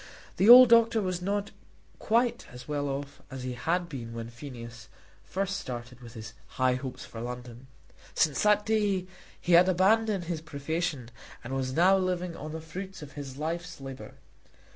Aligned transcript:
The 0.37 0.49
old 0.49 0.69
doctor 0.69 0.99
was 0.99 1.21
not 1.21 1.51
quite 1.99 2.47
as 2.51 2.67
well 2.67 2.89
off 2.89 3.21
as 3.29 3.43
he 3.43 3.53
had 3.53 3.87
been 3.87 4.13
when 4.15 4.31
Phineas 4.31 4.87
first 5.23 5.57
started 5.59 6.01
with 6.01 6.15
his 6.15 6.33
high 6.57 6.73
hopes 6.73 7.05
for 7.05 7.21
London. 7.21 7.67
Since 8.15 8.41
that 8.41 8.65
day 8.65 9.05
he 9.39 9.51
had 9.53 9.69
abandoned 9.69 10.23
his 10.23 10.41
profession 10.41 11.11
and 11.43 11.53
was 11.53 11.73
now 11.73 11.97
living 11.99 12.35
on 12.35 12.51
the 12.51 12.61
fruits 12.61 13.03
of 13.03 13.11
his 13.11 13.37
life's 13.37 13.79
labour. 13.79 14.15